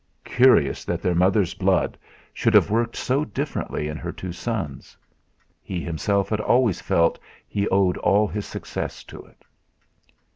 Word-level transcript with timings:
Curious 0.25 0.83
that 0.83 0.99
their 1.03 1.13
mother's 1.13 1.53
blood 1.53 1.95
should 2.33 2.55
have 2.55 2.71
worked 2.71 2.95
so 2.95 3.23
differently 3.23 3.87
in 3.87 3.97
her 3.97 4.11
two 4.11 4.31
sons. 4.33 4.97
He 5.61 5.79
himself 5.83 6.29
had 6.29 6.41
always 6.41 6.81
felt 6.81 7.19
he 7.47 7.67
owed 7.69 7.97
all 7.97 8.27
his 8.27 8.47
success 8.47 9.03
to 9.03 9.21
it. 9.27 9.45